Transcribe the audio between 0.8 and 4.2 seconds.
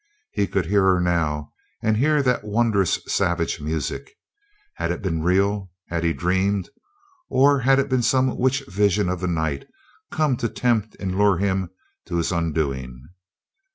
her now, and hear that wondrous savage music.